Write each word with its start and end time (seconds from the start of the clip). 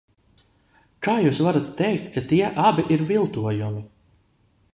Kā 1.07 1.13
jūs 1.25 1.41
varat 1.49 1.69
teikt, 1.83 2.09
ka 2.17 2.25
tie 2.33 2.51
abi 2.67 2.87
ir 2.97 3.05
viltojumi? 3.13 3.87